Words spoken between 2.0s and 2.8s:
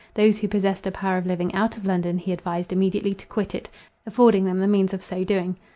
he advised